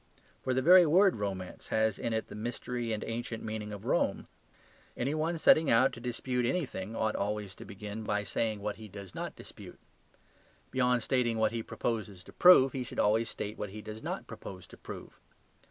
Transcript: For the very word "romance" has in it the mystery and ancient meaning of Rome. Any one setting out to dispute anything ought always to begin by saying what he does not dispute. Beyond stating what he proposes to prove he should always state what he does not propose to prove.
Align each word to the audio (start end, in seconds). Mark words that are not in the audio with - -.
For 0.41 0.55
the 0.55 0.63
very 0.63 0.83
word 0.87 1.17
"romance" 1.17 1.67
has 1.67 1.99
in 1.99 2.11
it 2.11 2.25
the 2.25 2.33
mystery 2.33 2.91
and 2.91 3.03
ancient 3.03 3.43
meaning 3.43 3.71
of 3.71 3.85
Rome. 3.85 4.25
Any 4.97 5.13
one 5.13 5.37
setting 5.37 5.69
out 5.69 5.93
to 5.93 5.99
dispute 5.99 6.43
anything 6.43 6.95
ought 6.95 7.15
always 7.15 7.53
to 7.53 7.65
begin 7.65 8.03
by 8.03 8.23
saying 8.23 8.61
what 8.61 8.77
he 8.77 8.87
does 8.87 9.13
not 9.13 9.35
dispute. 9.35 9.77
Beyond 10.71 11.03
stating 11.03 11.37
what 11.37 11.51
he 11.51 11.61
proposes 11.61 12.23
to 12.23 12.33
prove 12.33 12.71
he 12.71 12.83
should 12.83 12.97
always 12.97 13.29
state 13.29 13.59
what 13.59 13.69
he 13.69 13.83
does 13.83 14.01
not 14.01 14.25
propose 14.25 14.65
to 14.69 14.75
prove. 14.77 15.19